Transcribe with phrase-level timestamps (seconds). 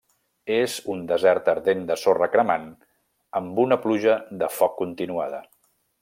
[0.53, 2.65] És un desert ardent de sorra cremant
[3.43, 5.43] amb una pluja de foc continuada.